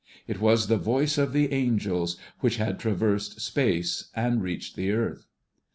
[0.27, 5.27] It was the voice of the angels, which had traversed space and reached the earth.